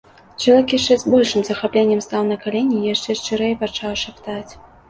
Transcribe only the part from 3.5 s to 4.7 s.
пачаў шаптаць.